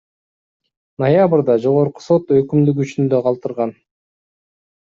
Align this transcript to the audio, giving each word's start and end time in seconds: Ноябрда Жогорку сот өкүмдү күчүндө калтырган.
Ноябрда 1.03 1.57
Жогорку 1.67 2.05
сот 2.05 2.33
өкүмдү 2.39 2.75
күчүндө 2.81 3.23
калтырган. 3.29 3.75